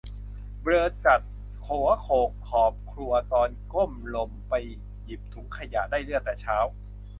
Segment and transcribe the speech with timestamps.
[0.61, 1.21] เบลอจัด
[1.67, 4.53] หัวโขกขอบครัวตอนก้มลมไป
[5.03, 6.57] หยิบถุงขยะ ได้เลือดแต่เช้า